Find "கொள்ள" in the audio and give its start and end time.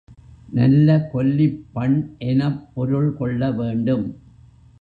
3.15-3.51